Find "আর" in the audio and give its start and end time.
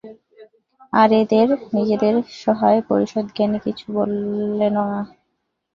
0.93-1.09